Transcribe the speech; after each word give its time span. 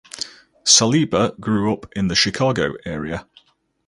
Saliba 0.63 1.39
grew 1.39 1.71
up 1.71 1.85
in 1.95 2.07
the 2.07 2.15
Chicago 2.15 2.73
area. 2.87 3.27